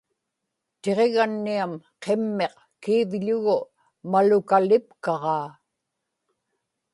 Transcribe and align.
tiġiganniam 0.81 1.73
qimmiq 2.03 2.55
kiivḷugu 2.83 3.59
malukalipkaġaa 4.11 5.47